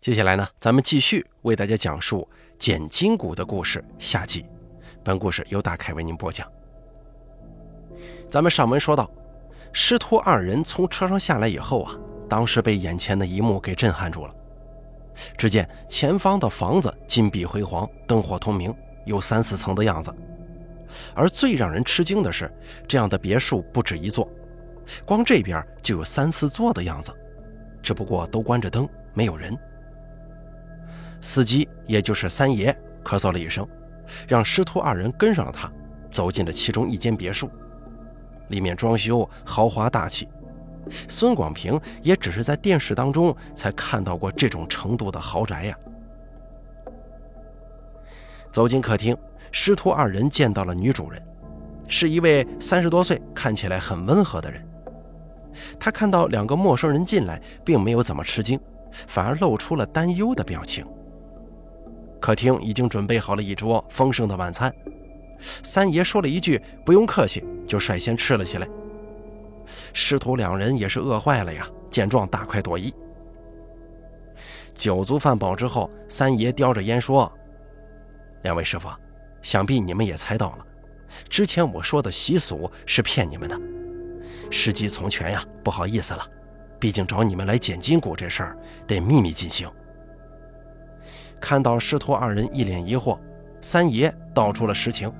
[0.00, 4.46] 接下来呢，咱们继续为大家讲述捡金骨的故事下集。
[5.02, 6.48] 本故事由大凯为您播讲。
[8.30, 9.10] 咱们上文说到，
[9.72, 11.96] 师徒二人从车上下来以后啊，
[12.28, 14.32] 当时被眼前的一幕给震撼住了。
[15.36, 18.72] 只见前方的房子金碧辉煌，灯火通明，
[19.04, 20.14] 有三四层的样子。
[21.12, 22.48] 而最让人吃惊的是，
[22.86, 24.30] 这样的别墅不止一座，
[25.04, 27.12] 光这边就有三四座的样子，
[27.82, 29.58] 只不过都关着灯，没有人。
[31.20, 32.72] 司机也就是三爷
[33.04, 33.66] 咳嗽了一声，
[34.26, 35.70] 让师徒二人跟上了他，
[36.10, 37.50] 走进了其中一间别墅。
[38.48, 40.26] 里面装修豪华大气，
[41.08, 45.76] 孙广平也只是在电视当中才看到过这种程度的豪宅呀。
[48.50, 49.14] 走进客厅，
[49.52, 51.22] 师徒二人见到了女主人，
[51.88, 54.66] 是一位三十多岁、看起来很温和的人。
[55.78, 58.58] 他看到两个陌生人进来，并没有怎么吃惊，
[59.06, 60.86] 反而露出了担忧的表情。
[62.20, 64.74] 客厅已经准备好了一桌丰盛的晚餐，
[65.40, 68.68] 三爷说了一句“不用客气”，就率先吃了起来。
[69.92, 72.92] 师徒两人也是饿坏了呀，见状大快朵颐。
[74.74, 77.30] 酒足饭饱之后，三爷叼着烟说
[78.42, 78.88] ：“两位师傅，
[79.42, 80.66] 想必你们也猜到了，
[81.28, 83.58] 之前我说的习俗是骗你们的，
[84.50, 86.26] 时机从权呀，不好意思了，
[86.78, 89.70] 毕竟找你们来捡金骨这事儿得秘密进行。”
[91.40, 93.18] 看到师徒二人一脸疑惑，
[93.60, 95.12] 三爷道出了实情。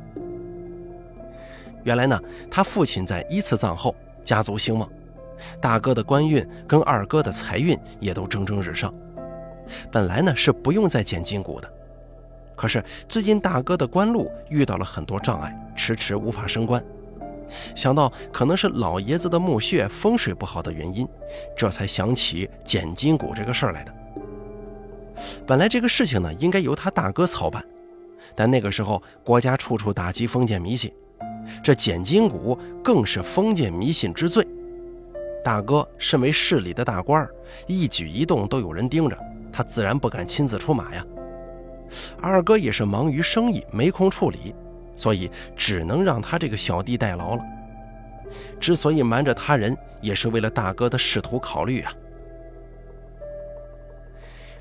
[1.85, 4.89] 原来呢，他父亲在一次葬后，家族兴旺，
[5.61, 8.93] 大哥的官运跟二哥的财运也都蒸蒸日上。
[9.91, 11.73] 本来呢是不用再捡金骨的，
[12.57, 16.83] 可是最近大哥的官路遇到了很多障碍，迟迟无法升官。
[17.75, 21.09] 想到可能是老爷子的墓穴风水不好的原因，
[21.57, 23.95] 这才想起捡金骨这个事儿来的。
[25.47, 27.65] 本来这个事情呢，应该由他大哥操办，
[28.35, 30.93] 但那个时候国家处处打击封建迷信，
[31.63, 34.47] 这捡金骨更是封建迷信之最。
[35.45, 37.31] 大哥身为市里的大官儿
[37.67, 39.19] 一举一动都有人盯着，
[39.53, 41.05] 他自然不敢亲自出马呀。
[42.21, 44.55] 二哥也是忙于生意，没空处理，
[44.95, 47.43] 所以只能让他这个小弟代劳了。
[48.61, 51.93] 之所以瞒着他人，也是为了大哥的仕途考虑啊。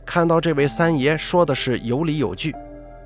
[0.08, 2.56] 看到这位三爷说的是有理有据，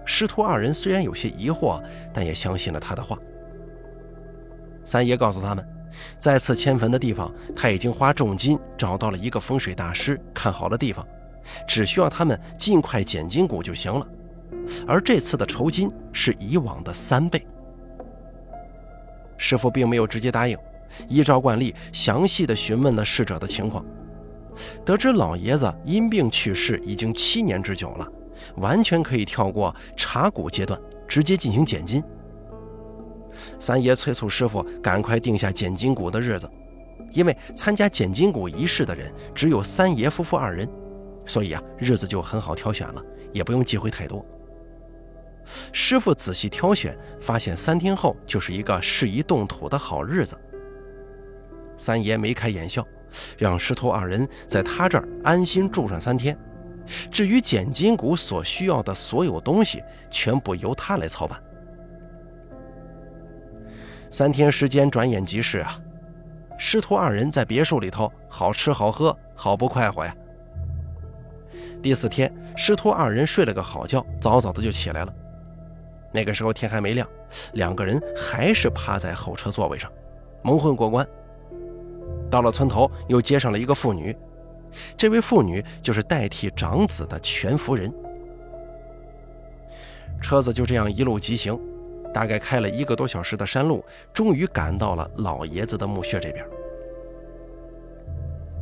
[0.06, 1.82] 师徒二人虽然有些疑惑，
[2.14, 3.18] 但也相信了他的话。
[4.86, 5.68] 三爷告诉他们，
[6.20, 11.06] 再次迁坟的地方他已经花重金找到了一个风水大师，看好了地方，
[11.68, 14.08] 只需要他们尽快捡金骨就行了。
[14.88, 17.44] 而这次的酬金是以往的三倍。
[19.38, 20.56] 师傅并没有直接答应，
[21.10, 23.84] 依照惯例详细的询问了逝者的情况。
[24.86, 28.08] 得知老爷子因病去世已经七年之久了，
[28.58, 32.04] 完全可以跳过查骨阶段，直接进行捡金。
[33.60, 36.50] 三爷催促师傅赶快定下捡金骨的日子，
[37.12, 40.70] 因为参加捡金骨仪式的人只有三爷夫妇二人，
[41.26, 44.26] 所以啊，日子就很好挑选了，也不用忌讳太多。
[45.72, 50.38] 师傅仔细挑选，发现三天后就是一个适宜动土的好日子。
[51.78, 52.86] 三爷眉开眼笑。
[53.38, 56.38] 让师徒二人在他这儿安心住上三天，
[57.12, 61.42] 至于捡金骨所需要的所有东西，全部由他来操办。
[64.10, 65.80] 三天时间转眼即逝啊，
[66.58, 70.16] 师徒二人在别墅里头好吃好喝，好不快活呀。
[71.82, 75.14] 第四天，师徒二人睡了个好觉，早早的就起来了。
[76.14, 77.08] 那个时候天还没亮，
[77.54, 79.90] 两个人还是趴在后车座位上，
[80.44, 81.08] 蒙混过关。
[82.32, 84.16] 到了村头，又接上了一个妇女，
[84.98, 87.94] 这位妇女就是代替长子的全夫人。
[90.22, 91.60] 车子就这样一路疾行，
[92.14, 93.84] 大概开了一个多小时的山路，
[94.14, 96.46] 终于赶到了老爷子的墓穴这边。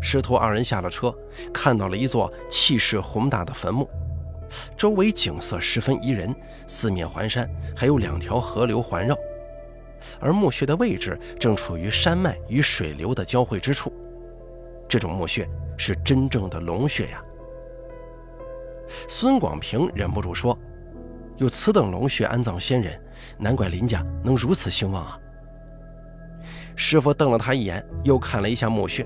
[0.01, 1.13] 师徒二人下了车，
[1.53, 3.88] 看到了一座气势宏大的坟墓，
[4.77, 6.33] 周围景色十分宜人，
[6.65, 9.13] 四面环山，还有两条河流环绕。
[10.19, 13.94] 而墓穴的位置正处于山脉与水流的交汇之处，
[14.88, 15.48] 这种墓穴
[15.78, 17.24] 是真正的龙穴呀。
[19.07, 20.57] 孙广平忍不住说
[21.38, 23.00] ：“有此等龙穴安葬先人，
[23.38, 25.19] 难怪林家能如此兴旺啊。”
[26.75, 29.06] 师傅瞪了他一眼，又看了一下墓穴，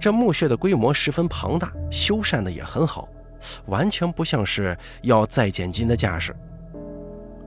[0.00, 3.08] 这墓穴的规模十分庞大，修缮的也很好，
[3.66, 6.34] 完全不像是要再捡金的架势。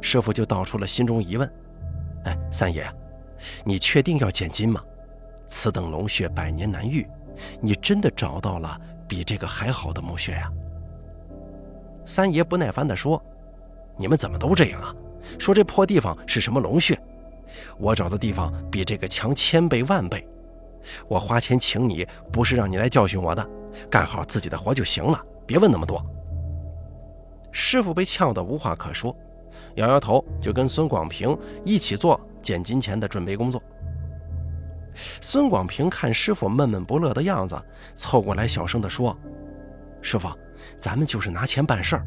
[0.01, 1.51] 师傅就道出了心中疑问。
[2.25, 2.85] 哎，三爷，
[3.63, 4.81] 你确定要捡金吗？
[5.47, 7.07] 此等龙穴百年难遇，
[7.61, 10.51] 你真的找到了比这个还好的墓穴呀？
[12.03, 13.21] 三爷不耐烦地说
[13.97, 14.93] ：“你们怎么都这样啊？
[15.39, 16.95] 说这破地方是什么龙穴？
[17.77, 20.27] 我找的地方比这个强千倍万倍。
[21.07, 23.47] 我花钱请你，不是让你来教训我的，
[23.89, 26.03] 干好自己的活就行了，别问那么多。”
[27.51, 29.15] 师傅被呛得无话可说，
[29.75, 33.61] 摇摇头，就跟孙广平一起做捡金钱的准备工作。
[35.19, 37.61] 孙广平看师傅闷闷不乐的样子，
[37.95, 39.17] 凑过来小声地说
[40.01, 40.29] ：“师傅，
[40.79, 42.05] 咱们就是拿钱办事儿，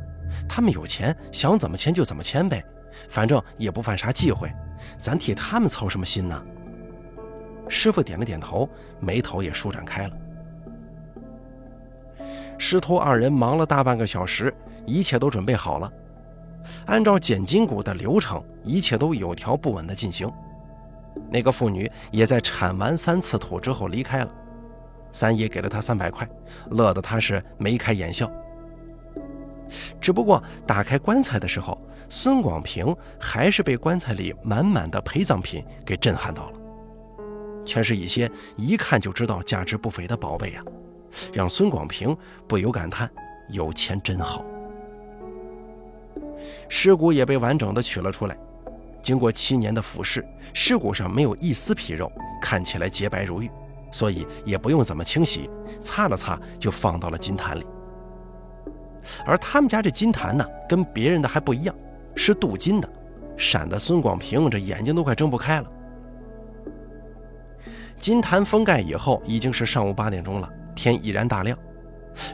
[0.48, 2.64] 他们有钱，想怎么签就怎么签呗，
[3.10, 4.50] 反正也不犯啥忌讳，
[4.98, 6.42] 咱替他们操什么心呢？”
[7.68, 8.66] 师傅点了点头，
[8.98, 10.16] 眉头也舒展开了。
[12.56, 14.52] 师徒二人忙了大半个小时，
[14.86, 15.92] 一切都准备好了，
[16.86, 20.30] 按照捡金骨的流程，一切都有条不紊地进行。
[21.30, 24.30] 那个妇女也在铲完三次土之后离开了，
[25.12, 26.28] 三爷给了她三百块，
[26.70, 28.30] 乐得他是眉开眼笑。
[30.00, 31.78] 只不过打开棺材的时候，
[32.08, 36.58] 孙广平还是被棺材里满满的陪葬品给震撼到了，
[37.66, 40.62] 全是一些一看就知道价值不菲的宝贝呀，
[41.32, 42.16] 让孙广平
[42.46, 43.10] 不由感叹：
[43.50, 44.42] 有钱真好。
[46.68, 48.36] 尸骨也被完整的取了出来。
[49.02, 52.10] 经过七年的腐蚀，尸骨上没有一丝皮肉，
[52.42, 53.50] 看起来洁白如玉，
[53.90, 55.48] 所以也不用怎么清洗，
[55.80, 57.66] 擦了擦就放到了金坛里。
[59.24, 61.74] 而他们家这金坛呢，跟别人的还不一样，
[62.14, 62.88] 是镀金的，
[63.36, 65.70] 闪得孙广平这眼睛都快睁不开了。
[67.96, 71.56] 金坛封盖以后，已经是上午八点钟了，天已然大亮，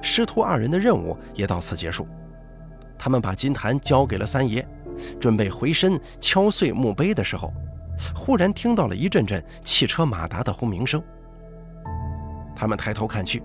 [0.02, 2.08] 师徒二人的任务也到此结束。
[2.98, 4.66] 他们把金坛交给了三爷。
[5.20, 7.52] 准备回身敲碎墓碑的时候，
[8.14, 11.02] 忽然听到了一阵阵汽车马达的轰鸣声。
[12.54, 13.42] 他们抬头看去，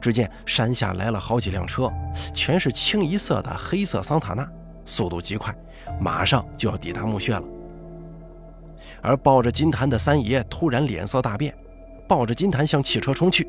[0.00, 1.92] 只见山下来了好几辆车，
[2.32, 4.48] 全是清一色的黑色桑塔纳，
[4.86, 5.54] 速度极快，
[6.00, 7.44] 马上就要抵达墓穴了。
[9.02, 11.54] 而抱着金坛的三爷突然脸色大变，
[12.08, 13.46] 抱着金坛向汽车冲去。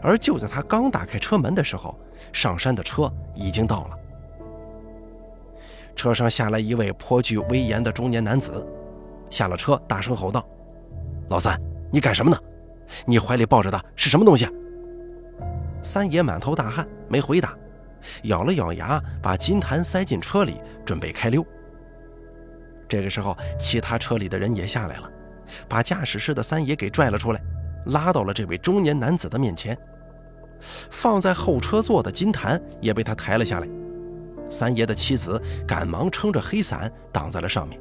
[0.00, 1.94] 而就在他刚打开车门的时候，
[2.32, 3.98] 上山的车已经到了。
[5.98, 8.64] 车上下来一位颇具威严的中年男子，
[9.28, 10.46] 下了车，大声吼道
[11.28, 11.60] ：“老三，
[11.90, 12.38] 你干什么呢？
[13.04, 14.48] 你怀里抱着的是什么东西？”
[15.82, 17.52] 三爷满头大汗，没回答，
[18.22, 21.44] 咬了咬牙，把金坛塞进车里，准备开溜。
[22.88, 25.10] 这个时候，其他车里的人也下来了，
[25.68, 27.42] 把驾驶室的三爷给拽了出来，
[27.86, 29.76] 拉到了这位中年男子的面前。
[30.90, 33.68] 放在后车座的金坛也被他抬了下来。
[34.48, 37.80] 三爷的妻子赶忙撑着黑伞挡在了上面。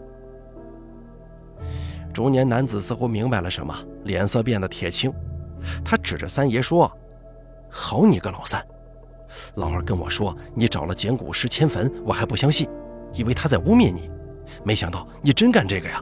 [2.13, 5.13] 中年男子似乎明白了什么，脸色变得铁青。
[5.83, 6.91] 他指着三爷说
[7.69, 8.65] ：“好你个老三！
[9.55, 12.67] 老二跟我说你找了捡骨师迁坟，我还不相信，
[13.13, 14.09] 以为他在污蔑你。
[14.63, 16.01] 没想到你真干这个呀！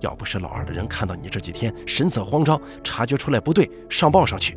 [0.00, 4.56] 要不是老二的人看到你这几天神色慌张，察觉出来不对，上报上去，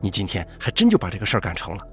[0.00, 1.86] 你今天还真就把这个事儿干成了。”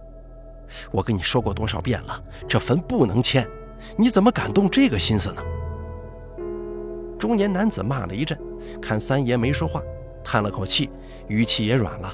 [0.92, 3.48] 我跟你说过多少遍了，这坟不能迁，
[3.98, 5.42] 你怎么敢动这个心思呢？
[7.18, 8.40] 中年男子骂了一阵，
[8.82, 9.82] 看三爷没说话，
[10.24, 10.90] 叹了口气，
[11.28, 12.14] 语气也软了。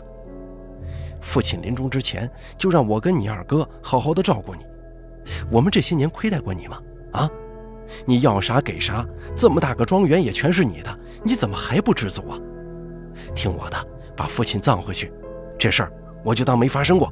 [1.21, 4.65] 父亲临终之前就让我跟你二哥好好的照顾你，
[5.51, 6.79] 我们这些年亏待过你吗？
[7.13, 7.29] 啊，
[8.05, 12.39] 你要啥给啥，这么大个庄园也全是你的，你怎么还不知足啊？
[13.35, 13.77] 听我的，
[14.15, 15.11] 把父亲葬回去，
[15.57, 15.91] 这事儿
[16.23, 17.11] 我就当没发生过。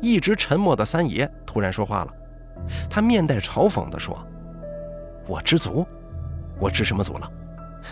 [0.00, 2.12] 一直沉默的三爷突然说话了，
[2.88, 4.16] 他面带嘲讽地说
[5.26, 5.86] ：“我知足？
[6.58, 7.30] 我知什么足了？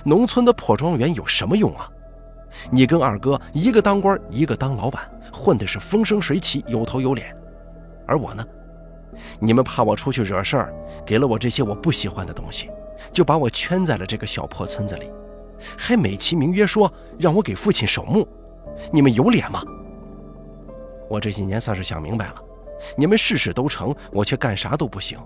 [0.04, 1.88] 农村的破庄园有什么用啊？
[2.70, 7.34] 你跟二哥一个当官，一个当老板，混的是风生水起，有头有脸。
[8.06, 8.44] 而我呢？
[9.38, 10.75] 你们怕我出去惹事儿，
[11.06, 12.70] 给了我这些我不喜欢的东西，
[13.12, 15.11] 就把我圈在了这个小破村子里，
[15.76, 18.26] 还美其名曰说让我给父亲守墓，
[18.92, 19.62] 你们有脸吗？”
[21.08, 22.34] 我这几年算是想明白了，
[22.96, 25.18] 你们事事都成，我却干啥都不行，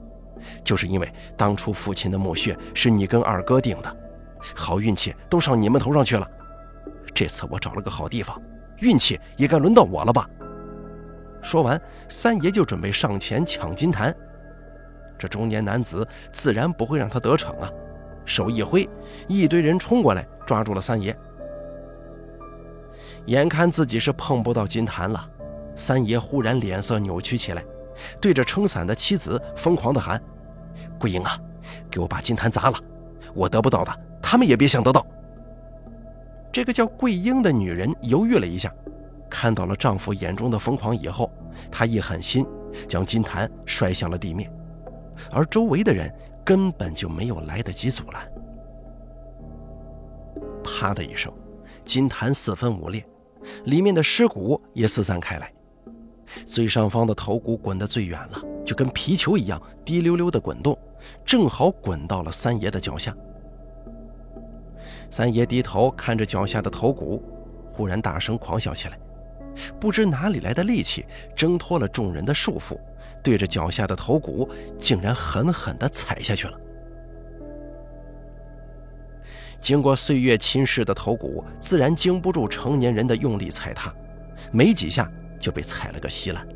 [0.65, 3.97] 就是因为当初父亲的墓穴是你跟二哥定的，
[4.55, 6.29] 好运气都上你们头上去了。
[7.15, 8.41] 这次我找了个好地方，
[8.79, 10.29] 运气也该轮到我了吧？
[11.43, 14.15] 说完，三爷就准备上前抢金坛，
[15.19, 17.71] 这中年男子自然不会让他得逞啊，
[18.25, 18.89] 手一挥，
[19.29, 21.17] 一堆人冲过来抓住了三爷。
[23.27, 25.29] 眼看自己是碰不到金坛了。
[25.79, 27.65] 三爷忽然脸色扭曲起来，
[28.21, 30.21] 对着撑伞的妻子疯狂地喊
[30.99, 31.39] ：“桂英啊，
[31.89, 32.79] 给我把金坛砸了！
[33.33, 35.07] 我得不到的，他们也别想得到。”
[36.51, 38.75] 这个叫桂英的女人犹豫了一下，
[39.31, 41.31] 看到了丈夫眼中的疯狂以后，
[41.71, 42.45] 她一狠心
[42.89, 44.53] 将金坛摔向了地面，
[45.31, 46.13] 而周围的人
[46.45, 48.29] 根本就没有来得及阻拦。
[50.65, 51.33] 啪的一声，
[51.85, 53.05] 金坛四分五裂，
[53.67, 55.53] 里面的尸骨也四散开来。
[56.47, 60.79] 最上方的头骨滚得最远了，就跟皮球一样滴溜溜的滚动，
[61.25, 63.15] 正好滚到了三爷的脚下。
[65.11, 67.23] 三爷低头看着脚下的头骨，
[67.71, 68.99] 忽然大声狂笑起来，
[69.81, 72.79] 不知哪里来的力气，挣脱了众人的束缚，
[73.23, 76.61] 对着脚下的头骨，竟然狠狠地踩下去了。
[79.61, 83.93] 经过岁月侵蚀的头骨，自然经不住成年人的用力踩踏，
[84.53, 86.47] 没几下就被踩了个稀烂。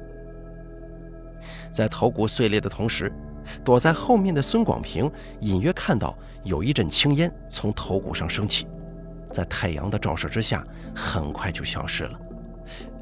[1.71, 3.11] 在头骨碎裂的同时，
[3.65, 5.11] 躲在后面的孙广平
[5.41, 8.67] 隐约看到有一阵青烟从头骨上升起，
[9.33, 12.19] 在太阳的照射之下，很快就消失了，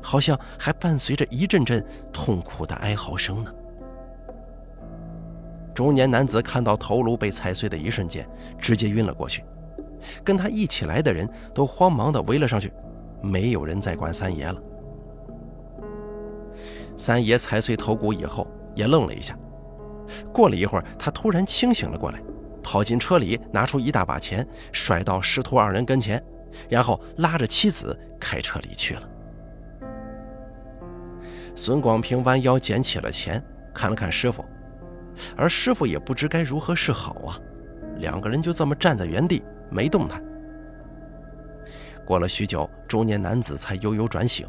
[0.00, 3.52] 好像还伴随着一阵阵痛苦的哀嚎声呢。
[5.74, 9.44] 中年男子看到头颅被踩碎的一瞬间，直接晕了过去。
[10.24, 12.72] 跟他一起来的人都慌忙地围了上去，
[13.20, 14.62] 没有人再管三爷了。
[17.00, 19.34] 三爷踩碎头骨以后，也愣了一下。
[20.34, 22.20] 过了一会儿，他突然清醒了过来，
[22.62, 26.22] 跑进车里，拿出一大把钱，甩到师徒二人跟前，
[26.68, 29.08] 然后拉着妻子开车离去了。
[31.54, 33.42] 孙广平弯腰捡起了钱，
[33.72, 34.44] 看了看师傅，
[35.34, 37.40] 而师傅也不知该如何是好啊。
[37.96, 39.42] 两个人就这么站在原地。
[39.70, 40.20] 没动弹。
[42.04, 44.44] 过了许久，中年男子才悠悠转醒，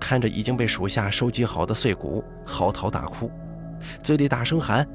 [0.00, 3.30] 看着已经被属下收集好的碎骨，嚎啕大哭，
[4.02, 4.86] 嘴里大声喊：“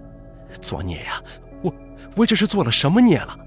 [0.62, 1.22] 作孽呀！
[1.62, 1.74] 我
[2.18, 3.38] 我这是做了什么孽了？”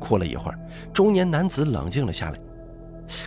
[0.00, 0.58] 哭了一会儿，
[0.92, 2.40] 中年男子冷静了下来，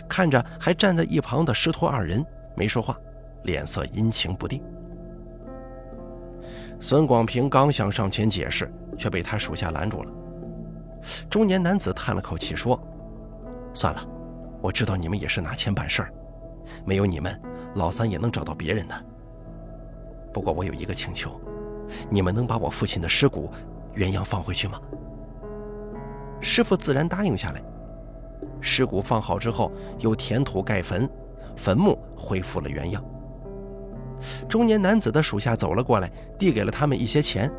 [0.08, 2.24] 看着还站在一旁的师徒二人，
[2.56, 2.98] 没说话，
[3.44, 4.62] 脸色阴晴不定。
[6.80, 10.10] 孙广平刚想上前解释，却被他属下拦住了。
[11.30, 12.78] 中年男子叹了口气说
[13.72, 14.04] ：“算了，
[14.60, 16.12] 我知道你们也是拿钱办事儿，
[16.84, 17.40] 没有你们，
[17.74, 18.94] 老三也能找到别人的。
[20.32, 21.40] 不过我有一个请求，
[22.10, 23.50] 你们能把我父亲的尸骨
[23.94, 24.80] 原样放回去吗？”
[26.40, 27.62] 师傅自然答应下来。
[28.60, 31.08] 尸骨放好之后，又填土盖坟，
[31.56, 33.02] 坟墓恢复了原样。
[34.48, 37.50] 中年男子的属下走了过来，递给了他们一些钱，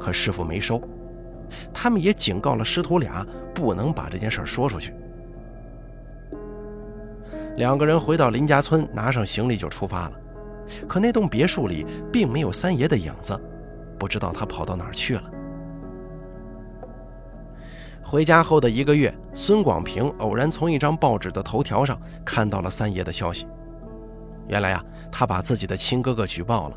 [0.00, 0.80] 可师傅没收。
[1.72, 4.94] 他们也警告了师徒俩，不能把这件事说出去。
[7.56, 10.12] 两个人回到林家村，拿上行李就出发了。
[10.88, 13.38] 可那栋别墅里并没有三爷的影子，
[13.98, 15.22] 不知道他跑到哪儿去了。
[18.02, 23.46] 回家后的一个月，孙广平偶然从一张报纸的头条上看到了三爷的消息。
[24.48, 26.76] 原来啊，他把自己的亲哥哥举报了，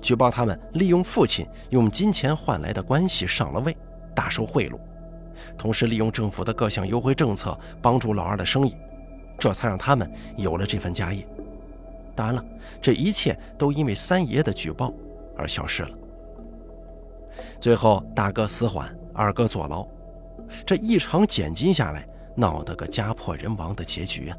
[0.00, 3.76] 举报他们利用父亲用金钱换来的关系上了位。
[4.14, 4.78] 大收贿赂，
[5.56, 8.76] 同时利用政府的各项优惠政策帮助老二的生意，
[9.40, 11.26] 这才让他们有了这份家业。
[12.14, 12.44] 当然了，
[12.80, 14.92] 这一切都因为三爷的举报
[15.36, 15.90] 而消失了。
[17.58, 19.86] 最后，大哥死缓，二哥坐牢，
[20.66, 22.06] 这一场捡金下来，
[22.36, 24.36] 闹得个家破人亡的结局啊！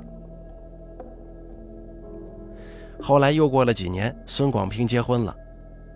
[3.02, 5.36] 后来又过了几年，孙广平结婚了，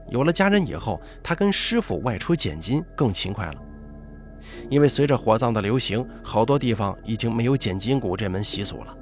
[0.10, 3.62] 有了家人以后，他跟师傅外出捡金更勤快了。
[4.70, 8.98] 因为随着火葬的流行，好多地方已经没有捡金骨这门习俗了。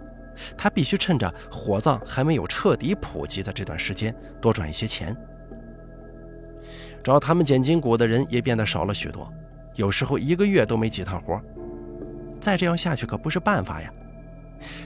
[0.58, 5.16] 他必须趁着火葬还没有彻底普及的这段时间，多赚一些钱。
[7.04, 9.32] 找他们捡金骨的人也变得少了许多，
[9.76, 11.40] 有时候一个月都没几趟活。
[12.40, 13.94] 再这样下去可不是办法呀。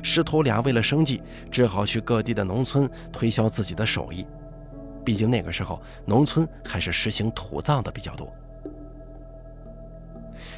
[0.01, 1.21] 师徒俩为了生计，
[1.51, 4.25] 只好去各地的农村推销自己的手艺。
[5.05, 8.33] 毕竟那个时候，农村还是实行土葬的比较多。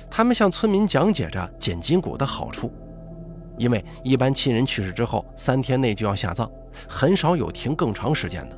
[0.10, 2.72] 他们向村民讲解着捡金骨的好处，
[3.58, 6.50] 因为一般亲人去世之后三天内就要下葬，
[6.88, 8.58] 很少有停更长时间的。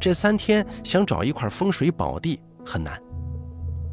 [0.00, 2.98] 这三天想找一块风水宝地很难，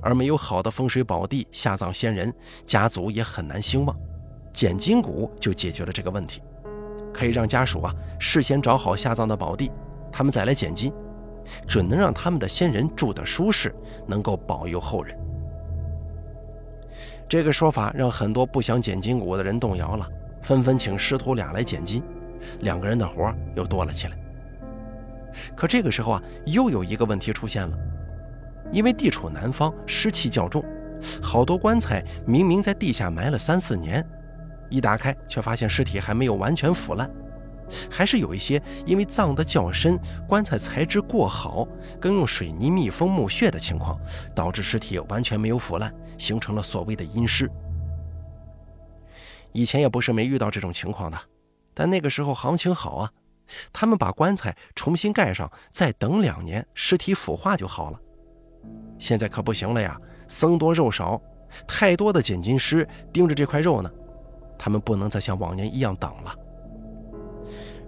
[0.01, 2.33] 而没有好的风水宝地下葬先人，
[2.65, 3.95] 家族也很难兴旺。
[4.53, 6.41] 捡金骨就解决了这个问题，
[7.13, 9.71] 可以让家属啊事先找好下葬的宝地，
[10.11, 10.93] 他们再来捡金，
[11.67, 13.75] 准能让他们的先人住得舒适，
[14.07, 15.17] 能够保佑后人。
[17.27, 20.07] 这个说法让很多不想捡金骨的人动摇了，
[20.41, 22.03] 纷纷请师徒俩来捡金，
[22.59, 24.17] 两个人的活又多了起来。
[25.55, 27.75] 可这个时候啊，又有一个问题出现了，
[28.71, 30.63] 因为地处南方，湿气较重，
[31.21, 34.05] 好多棺材明明在地下埋了三四年，
[34.69, 37.09] 一打开却发现尸体还没有完全腐烂，
[37.89, 41.67] 还是有一些因为葬得较深、棺材材质过好、
[41.99, 43.99] 更用水泥密封墓穴的情况，
[44.35, 47.49] 导致尸体完全没有腐烂，形成了所谓的阴尸。
[49.51, 51.19] 以前也不是没遇到这种情况的，
[51.73, 53.11] 但那个时候行情好啊，
[53.71, 57.99] 他们把棺材重新盖上，再等两年，尸体腐化就好了。
[58.97, 61.21] 现在可不行了呀，僧多肉少，
[61.67, 63.91] 太多的捡金师盯着这块肉呢，
[64.57, 66.35] 他们不能再像往年一样等了。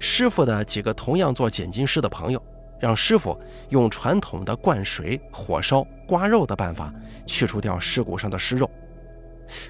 [0.08, 2.40] 师傅的几个同样做剪金师的朋友，
[2.80, 3.36] 让师傅
[3.70, 6.94] 用传统的灌水、火烧、刮肉的办法
[7.26, 8.70] 去除掉尸骨上的尸肉。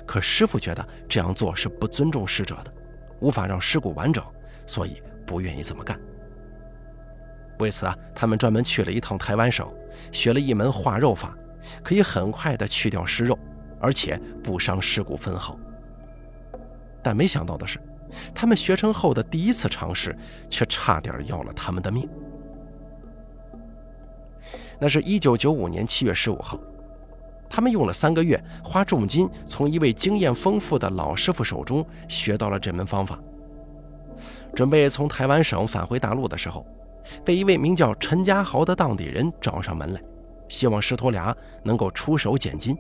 [0.06, 2.74] 可师傅觉得这样做是不尊重逝者的，
[3.22, 4.22] 无法让尸骨完整，
[4.66, 5.98] 所以不愿意这么干。
[7.60, 9.66] 为此啊，他们专门去了一趟台湾省，
[10.12, 11.34] 学了一门化肉法，
[11.82, 13.40] 可以很快的去掉尸肉，
[13.80, 15.58] 而且不伤尸骨分毫。
[17.02, 17.80] 但没想到的是，
[18.34, 20.16] 他们学成后的第一次尝试，
[20.50, 22.08] 却差点要了他们的命。
[24.80, 26.60] 那是一九九五年七月十五号。
[27.48, 33.18] 他们用了三个月，花重金从一位经验丰富的老师傅手中学到了这门方法。
[34.54, 36.66] 准备从台湾省返回大陆的时候，
[37.24, 40.02] 被一位名叫陈家豪的当地人找上门来，
[40.50, 42.76] 希望师徒俩能够出手捡金。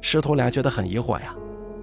[0.00, 1.34] 师徒俩觉得很疑惑呀，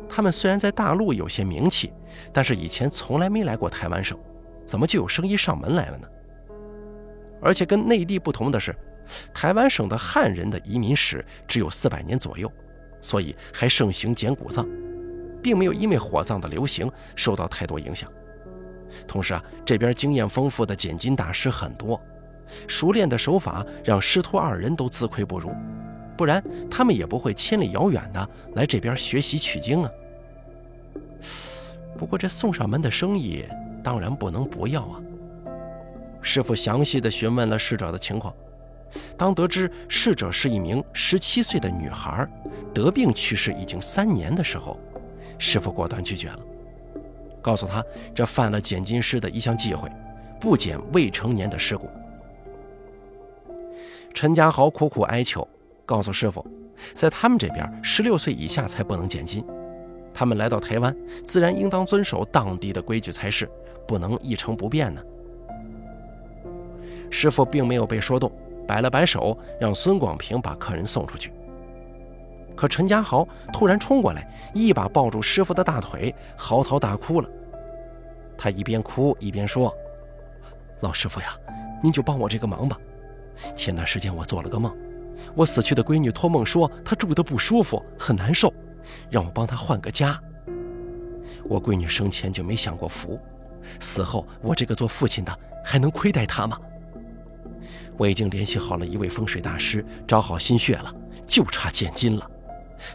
[0.10, 1.94] 他们虽然在大陆有些名气，
[2.34, 4.18] 但是以前从来没来过台湾省，
[4.66, 6.08] 怎么就有生意上门来了呢？
[7.42, 8.76] 而且跟内地不同的是。
[9.34, 12.52] 台湾省的汉人的移民史只有四百年左右，
[13.00, 14.68] 所以还盛行捡骨葬，
[15.42, 18.12] 并没有因为火葬的流行受到太多影响。
[19.08, 21.98] 同时啊，这边经验丰富的捡金大师很多，
[22.68, 25.52] 熟练的手法让师徒二人都自愧不如，
[26.18, 29.92] 不然他们也不会千里遥远的来这边学习取经啊。
[31.98, 33.46] 不过这送上门的生意
[33.84, 35.00] 当然不能不要啊。
[36.22, 38.34] 师傅详细的询问了逝者的情况。
[39.18, 42.28] 当得知逝者是一名十七岁的女孩，
[42.74, 44.80] 得病去世已经三年的时候，
[45.38, 46.40] 师傅果断拒绝了，
[47.42, 47.84] 告诉他
[48.16, 49.92] 这犯了捡金师的一项忌讳，
[50.40, 51.90] 不捡未成年的尸骨。
[54.14, 55.46] 陈家豪苦苦哀求，
[55.88, 56.46] 告诉师傅，
[56.94, 59.44] 在他们这边十六岁以下才不能捡金，
[60.14, 60.96] 他们来到台湾，
[61.26, 63.50] 自然应当遵守当地的规矩才是，
[63.88, 65.02] 不能一成不变呢。
[67.10, 68.32] 师傅并没有被说动。
[68.68, 71.32] 摆了摆手，让孙广平把客人送出去。
[72.54, 77.30] 可陈家豪突然冲过来，一把抱住师傅的大腿，嚎啕大哭了。
[78.38, 79.74] 他一边哭一边说
[80.84, 81.28] ：“老师傅呀，
[81.82, 82.78] 您就帮我这个忙吧。
[83.56, 84.76] 前段时间我做了个梦，
[85.36, 88.54] 我死去的闺女托梦说她住得不舒服，很难受，
[89.10, 90.20] 让我帮她换个家。
[91.44, 93.20] 我闺女生前就没享过福，
[93.80, 96.60] 死后我这个做父亲的还能亏待她吗？”
[97.98, 100.94] 我已经联系好了一位风水大师，找好心血了，
[101.26, 102.30] 就差捡金了。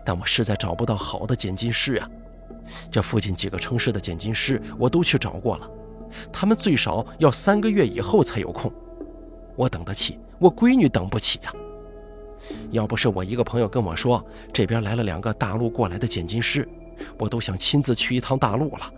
[0.04, 2.08] 但我实在找不到好的捡金师啊！
[2.88, 5.68] 这附近几个城市的捡金师我都去找过了，
[6.32, 8.72] 他们最少要三个月以后才有空。
[9.56, 11.52] 我等得起，我闺女等不起呀！
[12.70, 16.68] 要不是我一个朋友跟我说这边来了两个大陆过来的剪金师，
[17.18, 18.92] 我都想亲自去一趟大陆了。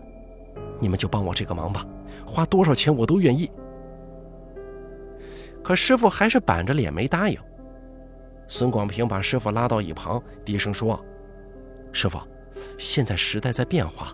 [0.80, 1.86] 你们就帮我这个忙吧，
[2.26, 3.50] 花多少钱我都愿意。
[5.62, 7.38] 可师傅还是板着脸没答应。
[8.46, 11.02] 孙广平把师傅拉到一旁，低声说
[11.90, 12.18] ：“师傅，
[12.76, 14.12] 现在时代在变化，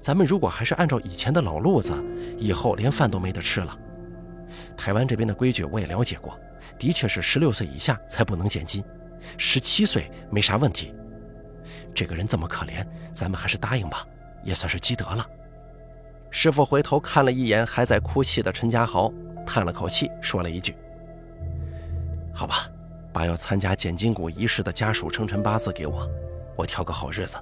[0.00, 1.92] 咱们如果还是按照以前的老路子，
[2.38, 3.76] 以后连饭都没得吃了。
[4.76, 6.38] 台湾这边的规矩我也了解过，
[6.78, 8.84] 的确是十六岁以下才不能捡金，
[9.36, 10.94] 十七岁没啥问题。
[11.94, 14.06] 这个人这么可怜，咱们还是答应吧，
[14.42, 15.26] 也算是积德了。”
[16.30, 19.12] 师傅回头看了一眼还在哭泣的陈家豪，
[19.46, 20.76] 叹了口气，说了一句。
[22.34, 22.68] 好吧，
[23.12, 26.10] 把要参加捡金骨仪式的家属生辰八字给我，
[26.56, 27.38] 我挑个好日子。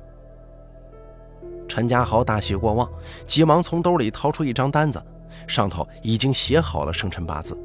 [1.67, 2.87] 陈家豪大喜过望，
[3.27, 5.03] 急忙从兜里掏出一张单子，
[5.49, 7.59] 上头已经写好了生辰八字。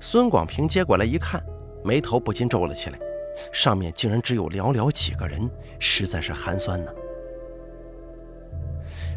[0.00, 1.44] 孙广平接过来一看，
[1.84, 2.98] 眉头不禁皱了起来，
[3.52, 6.92] 上面竟然只有寥寥几个人，实在是寒酸呢。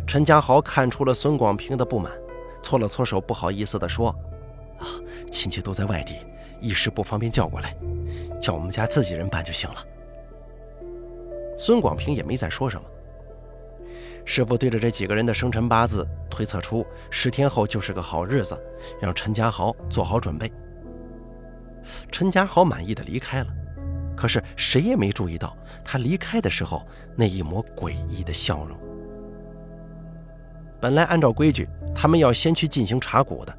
[0.07, 2.11] 陈家豪看出了孙广平的不满，
[2.61, 4.09] 搓了搓手，不好意思地说。
[4.79, 4.87] 啊，
[5.29, 6.15] 亲戚都在外地，
[6.61, 7.75] 一时不方便叫过来，
[8.41, 9.85] 叫我们家自己人办就行了。
[11.57, 12.87] 孙广平也没再说什么。
[14.25, 18.57] 师傅对着这几个人的生辰八字推测出十天后就是个好日子，
[19.01, 20.51] 让陈家豪做好准备。
[22.11, 23.47] 陈家豪满意的离开了，
[24.15, 28.77] 可是谁也没注意到他离开的时候那一抹诡异的笑容。
[30.79, 33.57] 本来按照规矩，他们要先去进行查骨的，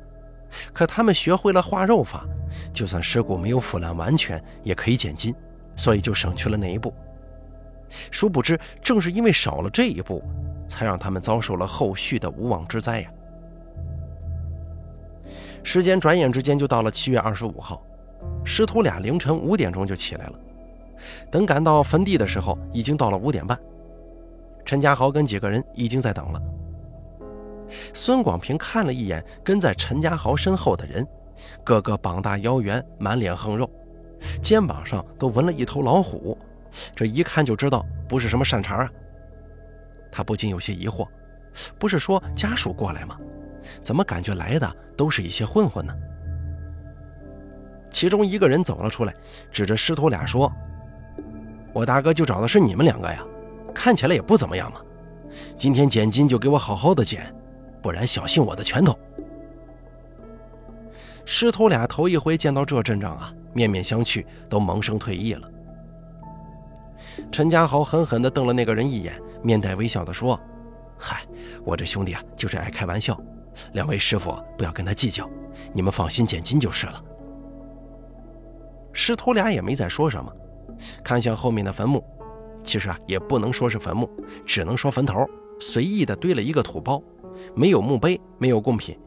[0.72, 2.24] 可他们学会了化肉法，
[2.72, 5.34] 就算尸骨没有腐烂完全，也可以减筋，
[5.76, 6.94] 所以就省去了那一步。
[8.10, 10.22] 殊不知，正是因为少了这一步，
[10.70, 13.10] 才让他们遭受了后续的无妄之灾呀。
[15.62, 17.82] 时间转眼之间就到了七月二十五号，
[18.44, 20.32] 师徒俩凌晨五点钟就起来了。
[21.30, 23.58] 等赶到坟地的时候，已经到了五点半。
[24.64, 26.40] 陈家豪跟几个人已经在等了。
[27.92, 31.06] 孙广平看了一眼跟在陈家豪身后的人，
[31.64, 33.68] 个个膀大腰圆，满脸横肉，
[34.42, 36.36] 肩膀上都纹了一头老虎，
[36.94, 38.90] 这一看就知道不是什么善茬啊。
[40.10, 41.06] 他不禁有些疑惑：
[41.78, 43.16] 不是说家属过来吗？
[43.82, 45.94] 怎么感觉来的都是一些混混呢？
[47.90, 49.14] 其中一个人走了出来，
[49.50, 50.50] 指着师徒俩说
[51.74, 53.24] ：“我大哥就找的是你们两个呀，
[53.74, 54.80] 看起来也不怎么样嘛。
[55.56, 57.34] 今天捡金就给我好好的捡，
[57.82, 58.96] 不然小心我的拳头。”
[61.26, 65.48] 师徒俩头一回见到这阵仗啊，面面相觑，都萌生退意了。
[67.30, 70.38] 陈家豪狠狠地瞪了那个人一眼，面带微笑地说
[70.98, 71.22] ：“嗨，
[71.64, 73.18] 我这兄弟啊，就是爱开玩笑。”
[73.74, 75.28] 两位师傅不要跟他计较，
[75.72, 77.02] 你们放心捡金就是了。
[78.92, 80.32] 师徒俩也没再说什么，
[81.02, 82.02] 看向后面的坟墓，
[82.62, 84.08] 其实啊也不能说是坟墓，
[84.46, 85.26] 只能说坟头，
[85.58, 87.02] 随意的堆了一个土包，
[87.54, 88.98] 没有墓碑，没有贡品。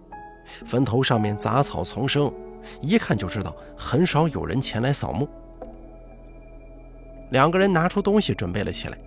[0.65, 2.31] 坟头上面杂草丛生，
[2.81, 5.27] 一看就知道很少有人前来扫墓。
[7.31, 8.97] 两个人拿出东西准备了起来。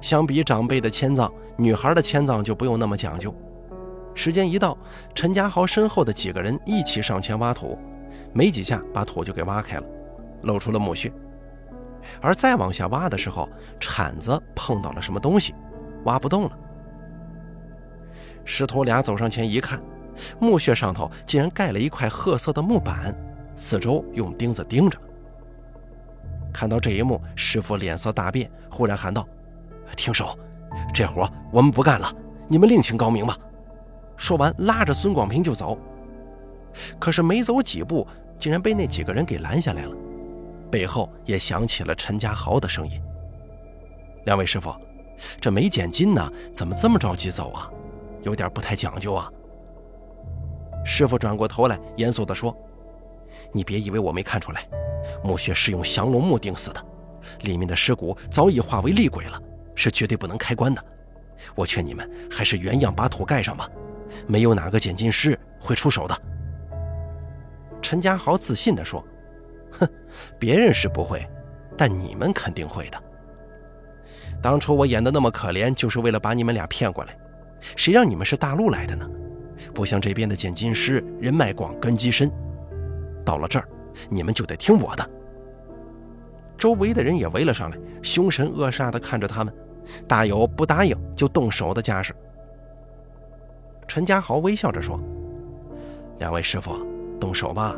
[0.00, 3.34] 相比长辈的迁葬，女孩的迁葬就不用那么讲究。
[4.14, 4.76] 时间一到，
[5.14, 7.78] 陈家豪身后的几个人一起上前挖土，
[8.32, 9.84] 没几下把土就给挖开了，
[10.42, 11.12] 露出了墓穴。
[12.20, 15.54] 而再往下挖的时候，铲子碰到了什么东西，
[16.04, 16.58] 挖不动了。
[18.44, 19.80] 师徒俩走上前一看，
[20.38, 23.14] 墓穴上头竟然盖了一块褐色的木板，
[23.54, 24.98] 四周用钉子钉着。
[26.52, 29.28] 看到这一幕，师傅脸色大变，忽然喊道
[29.96, 30.38] ：“停手！
[30.94, 32.12] 这活我们不干了，
[32.48, 33.36] 你们另请高明吧。”
[34.16, 35.78] 说完，拉着孙广平就走。
[36.98, 38.06] 可是没走几步，
[38.38, 39.96] 竟然被那几个人给拦下来了。
[40.70, 43.02] 背后也响起了陈家豪的声音
[44.26, 44.72] ：“两位师傅，
[45.40, 47.68] 这没捡金呢，怎么这么着急走啊？
[48.22, 49.28] 有点不太讲究啊。”
[50.84, 52.56] 师傅转过头来，严肃地说
[53.52, 54.68] ：“你别以为我没看出来，
[55.24, 56.84] 墓穴是用降龙木钉死的，
[57.40, 59.42] 里面的尸骨早已化为厉鬼了，
[59.80, 60.84] 是绝对不能开棺的。
[61.54, 63.68] 我劝你们还是原样把土盖上吧。”
[64.26, 66.22] 没有哪个捡金师会出手的。
[67.80, 69.02] 陈家豪自信地说
[69.72, 69.88] ：“哼，
[70.38, 71.24] 别人是不会，
[71.78, 73.02] 但你们肯定会的。
[74.42, 77.16] 当初我演的那么可怜，就是为了把你们俩骗过来。
[77.76, 79.08] 谁让你们是大陆来的呢？
[79.72, 82.30] 不像这边的捡金师人脉广、根基深。
[83.24, 83.68] 到了这儿，
[84.08, 85.10] 你们就得听我的。”
[86.58, 89.54] 周围的人也围了上来，凶神恶煞地看着他们，
[90.06, 92.14] 大有不答应就动手的架势。
[93.88, 95.00] 陈家豪微笑着说
[96.18, 96.76] ：“两位师傅，
[97.18, 97.76] 动手吧！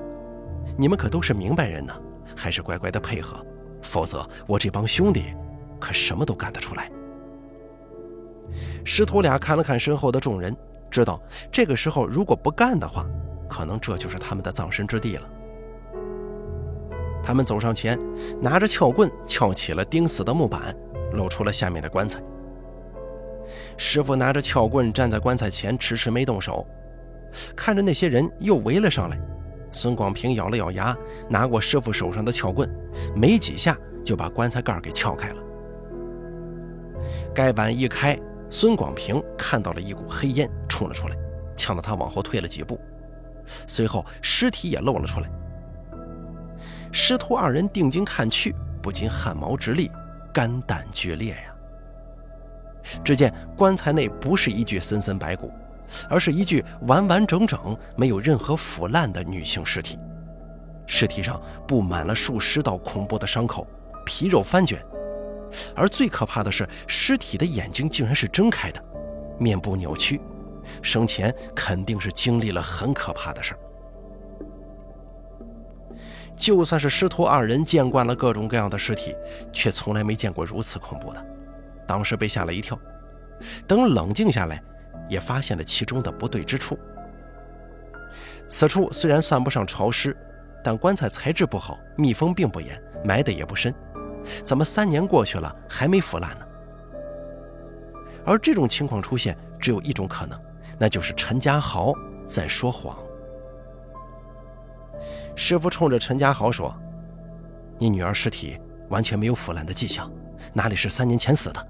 [0.77, 1.95] 你们可都是明白人呢，
[2.37, 3.45] 还是乖乖的配合，
[3.83, 5.35] 否则我这帮兄弟
[5.81, 6.91] 可什么都干得出来。”
[8.85, 10.55] 师徒俩看了看身后的众人，
[10.91, 13.07] 知道这个时候如果不干的话，
[13.49, 15.29] 可能这就是他们的葬身之地了。
[17.23, 17.99] 他们走上前，
[18.41, 20.77] 拿着撬棍撬起了钉死的木板，
[21.13, 22.21] 露出了下面的棺材。
[23.77, 26.67] 师傅拿着撬棍站在棺材前，迟迟没动手，
[27.57, 29.21] 看着那些人又围了上来。
[29.71, 30.97] 孙广平咬了咬牙，
[31.29, 32.69] 拿过师傅手上的撬棍，
[33.17, 35.37] 没几下就把棺材盖给撬开了。
[37.35, 38.19] 盖板一开，
[38.51, 41.17] 孙广平看到了一股黑烟冲了出来，
[41.57, 42.79] 呛得他往后退了几步。
[43.67, 45.31] 随后尸体也露了出来。
[46.93, 49.91] 师徒二人定睛看去，不禁汗毛直立，
[50.33, 51.55] 肝胆俱裂呀。
[53.05, 55.53] 只见棺材内不是一具森森白骨，
[56.09, 59.99] 而是一具完完整整、没有任何腐烂的女性尸体。
[60.87, 63.67] 尸体上布满了数十道恐怖的伤口，
[64.05, 64.85] 皮肉翻卷。
[65.77, 68.83] 而最可怕的是，尸体的眼睛竟然是睁开的，
[69.39, 70.21] 面部扭曲，
[70.83, 73.61] 生前肯定是经历了很可怕的事儿。
[76.37, 79.15] 就算是师徒二人见惯了各种各样的尸体，
[79.53, 81.27] 却从来没见过如此恐怖的。
[81.87, 82.79] 当时被吓了一跳，
[83.67, 84.63] 等冷静下来，
[85.09, 86.79] 也发现了其中的不对之处。
[88.49, 90.17] 此处虽然算不上潮湿，
[90.65, 93.75] 但棺材材质不好，密封并不严，埋得也不深，
[94.45, 96.47] 怎么三年过去了还没腐烂呢？
[98.25, 100.41] 而这种情况出现，只有一种可能，
[100.79, 101.93] 那就是陈家豪
[102.27, 102.97] 在说谎。
[105.35, 106.75] 师傅冲着陈家豪说
[107.79, 108.59] ：“你女儿尸体
[108.91, 110.11] 完全没有腐烂的迹象，
[110.53, 111.67] 哪里是三年前死的？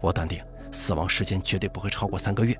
[0.00, 2.56] 我断定死亡时间绝对不会超过三个月。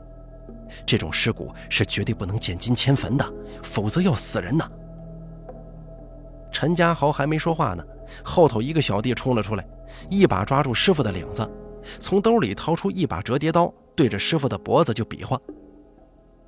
[0.87, 4.69] 这种尸骨是绝对不能捡金迁坟的，否则要死人呐！”
[6.51, 7.85] 陈家豪还没说话呢，
[8.25, 9.65] 后头一个小弟冲了出来，
[10.09, 11.49] 一把抓住师傅的领子，
[11.99, 15.39] 从兜里掏出一把折叠刀，对着师傅的脖子就比划：“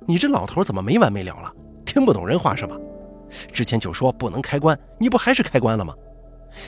[0.07, 1.53] 你这老头怎么没完没了了？
[1.85, 2.75] 听不懂人话是吧？”
[3.51, 5.93] 之前就说不能开棺，你不还是开棺了吗？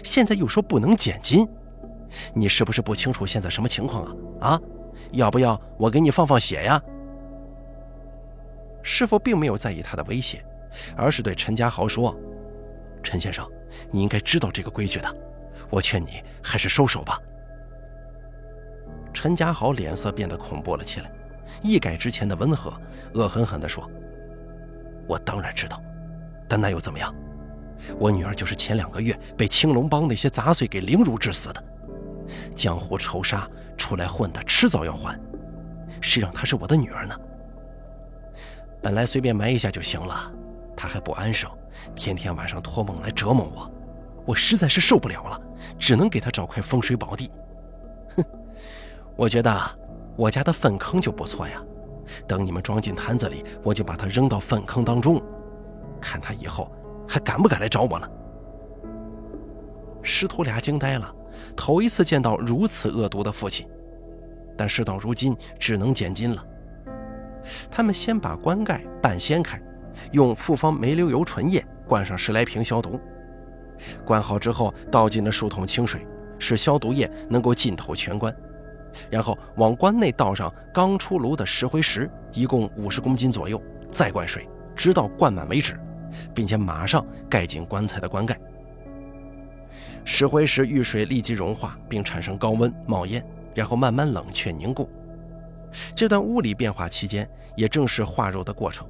[0.03, 1.47] 现在又说不能减金，
[2.33, 4.03] 你是不是不清楚现在什么情况
[4.39, 4.49] 啊？
[4.49, 4.61] 啊，
[5.11, 6.81] 要不要我给你放放血呀？
[8.81, 10.43] 师傅并没有在意他的威胁，
[10.95, 12.15] 而是对陈家豪说
[13.03, 13.47] ：“陈先生，
[13.91, 15.15] 你应该知道这个规矩的，
[15.69, 17.19] 我劝你还是收手吧。”
[19.13, 21.11] 陈家豪脸色变得恐怖了起来，
[21.61, 22.73] 一改之前的温和，
[23.13, 23.89] 恶狠狠地说
[25.07, 25.81] ：“我当然知道。”
[26.47, 27.13] 但那又怎么样？
[27.99, 31.63] 我女儿就是前两个月被青龙帮那些杂碎给凌辱致死的。
[32.55, 35.19] 江湖仇杀，出来混的迟早要还。
[36.01, 37.15] 谁让她是我的女儿呢？
[38.81, 40.31] 本来随便埋一下就行了，
[40.75, 41.49] 她还不安生，
[41.93, 43.71] 天天晚上托梦来折磨我，
[44.25, 45.39] 我实在是受不了了，
[45.77, 47.29] 只能给她找块风水宝地。
[48.15, 48.23] 哼，
[49.15, 49.59] 我觉得
[50.15, 51.61] 我家的粪坑就不错呀，
[52.27, 55.21] 等你们装进坛子里，我就把它扔到粪坑当中。
[56.05, 56.71] 看他以后
[57.07, 58.07] 还敢不敢来找我了？
[60.03, 61.11] 师徒俩惊呆了，
[61.55, 63.67] 头一次见到如此恶毒的父亲。
[64.55, 66.45] 但事到如今，只能减斤了。
[67.71, 69.59] 他们先把棺盖半掀开，
[70.11, 72.99] 用复方煤溜油纯液灌上十来瓶消毒。
[74.05, 76.05] 灌好之后，倒进了数桶清水，
[76.37, 78.33] 使消毒液能够浸透全棺。
[79.09, 85.77] 然后往棺内倒上刚出炉的石灰石，一共五十公斤左右，再灌水，直到灌满为止。
[86.33, 88.39] 并且马上盖紧棺材的棺盖。
[90.03, 94.89] 石灰石遇水立即融化，并产生高温冒烟，然后慢慢冷却凝固。
[95.95, 98.87] 这段物理变化期间，也正是化肉的过程。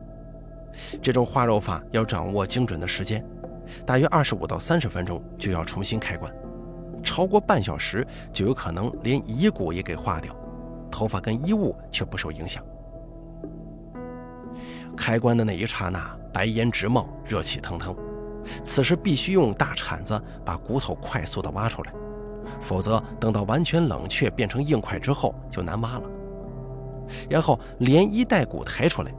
[1.01, 3.25] 这种化肉法要掌握精准的时间，
[3.85, 6.31] 大约二十五到三十分钟就要重新开棺，
[7.01, 10.35] 超过半小时就有可能连遗骨也给化掉，
[10.91, 12.63] 头发跟衣物却不受影响。
[14.95, 16.15] 开棺的那一刹那。
[16.33, 17.95] 白烟直冒，热气腾腾。
[18.61, 21.93] 此时必须用大铲子把骨头快速地挖出来，
[22.59, 26.03] 否则等到完全冷却变成硬块之后就难挖了。
[27.29, 29.13] 然后连衣带骨抬出来，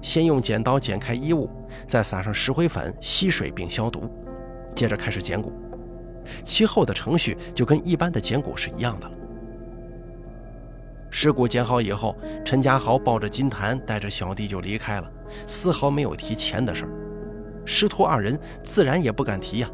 [0.00, 1.50] 先用剪刀剪开衣物，
[1.86, 4.10] 再撒上石灰粉、吸水并消毒，
[4.74, 5.52] 接着开始剪骨。
[6.42, 9.14] 其后的程序就跟一般的剪骨是一样的了。
[11.16, 15.08] 尸骨捡好以后，陈家豪抱着金坛，带着小弟就离开了。
[15.46, 16.90] 丝毫没有提钱的事儿，
[17.64, 19.70] 师徒二人自然也不敢提呀，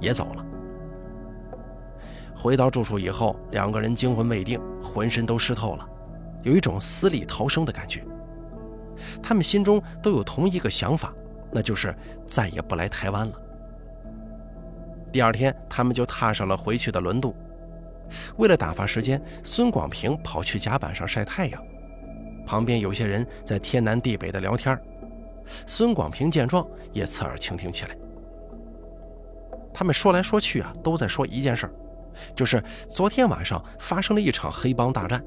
[0.00, 0.46] 也走了。
[2.32, 5.84] 回到住处以后，两个人惊魂未定，浑身都湿透了，
[6.44, 8.04] 有一种死里逃生的感觉。
[9.20, 11.12] 他们心中都有同一个想法，
[11.50, 11.92] 那就是
[12.24, 13.34] 再也不来台湾了。
[15.10, 17.34] 第二天，他们就踏上了回去的轮渡。
[18.36, 21.62] 为了打发时间，孙广平跑去甲板上晒太阳，
[22.46, 24.78] 旁边有些人在天南地北的聊天
[25.66, 27.96] 孙广平见状，也侧耳倾听起来。
[29.72, 31.72] 他们说来说去啊，都在说一件事儿，
[32.34, 35.22] 就是昨天晚上发生了一场黑帮大战，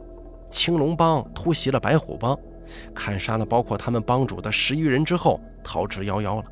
[0.50, 2.38] 青龙帮突袭了白虎帮，
[2.96, 6.46] 砍杀了包括他们帮主的十余人之后，逃之夭夭了。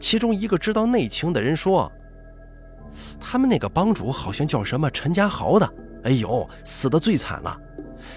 [0.00, 1.90] 其中一个知道内情的人说，
[3.20, 5.74] 他们那个帮主好像叫什么陈家豪的，
[6.04, 7.56] 哎呦，死的最惨了，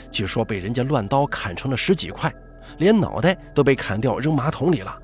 [0.09, 2.33] 据说被人家乱刀砍成了十几块。
[2.77, 5.01] 连脑袋都被砍掉扔马桶里了。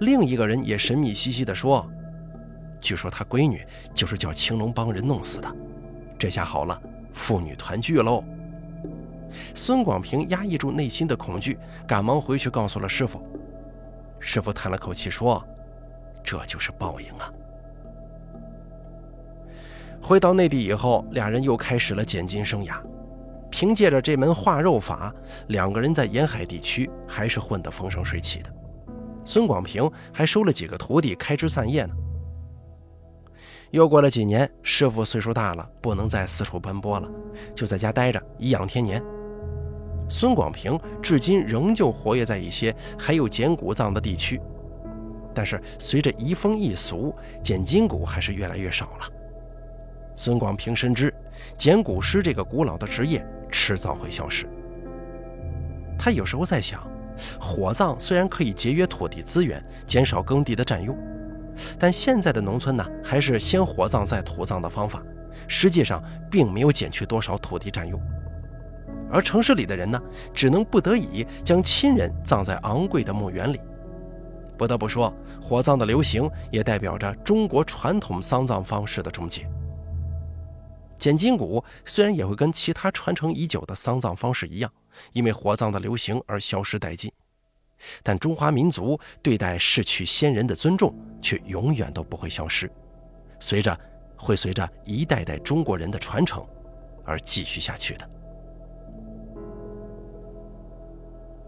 [0.00, 1.88] 另一个人也神秘兮兮地说
[2.82, 5.56] ：“据说他闺女就是叫青龙帮人弄死的。
[6.18, 6.78] 这下好了，
[7.12, 8.22] 父女团聚喽。”
[9.54, 11.56] 孙广平压抑住内心的恐惧，
[11.86, 13.24] 赶忙回去告诉了师傅。
[14.18, 15.42] 师傅叹了口气说
[16.22, 17.32] ：“这就是报应啊。”
[20.06, 22.80] 回到内地以后，俩人又开始了捡金生涯。
[23.50, 25.12] 凭借着这门化肉法，
[25.48, 28.54] 两个人在沿海地区还是混得风生水起的。
[29.24, 31.94] 孙广平还收了几个徒弟，开枝散叶呢。
[33.72, 37.08] 又过了几年，师傅岁数大了，不能再四处奔波了，
[37.52, 39.02] 就在家待着颐养天年。
[40.08, 44.40] 孙广平至今仍旧活跃在一些还有捡骨葬的地区，
[45.34, 49.15] 但是随着移风易俗，捡金骨还是越来越少了。
[50.16, 51.14] 孙广平深知，
[51.56, 54.48] 捡骨师这个古老的职业迟早会消失。
[55.98, 56.82] 他有时候在想，
[57.38, 60.96] 火葬虽然可以节约土地资源，减少耕地的占用，
[61.78, 65.02] 但现在的农村呢，还是先火葬再土葬的方法，
[65.46, 68.00] 实际上并没有减去多少土地占用。
[69.10, 70.00] 而城市里的人呢，
[70.34, 73.60] 只能不得已将亲人葬在昂贵的墓园里。
[74.58, 79.46] 不得不说，火葬的流行也代表着中国传统丧葬方式的终结。
[80.98, 84.72] 剪筋骨虽然也会跟其他传承已久的丧葬方式一样，
[85.12, 87.12] 因为火葬的流行而消失殆尽，
[88.02, 92.70] 但中华民族对待逝去先人的尊重却永远都不会消失，
[93.38, 93.78] 随着
[94.16, 96.44] 会随着一代代中国人的传承
[97.04, 98.10] 而继续下去的。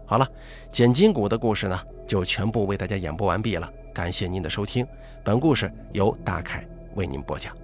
[0.05, 0.27] 好了，
[0.71, 3.71] 剪筋骨的故事呢，就全部为大家演播完毕了。
[3.93, 4.87] 感谢您的收听，
[5.23, 7.55] 本故事由大凯为您播讲。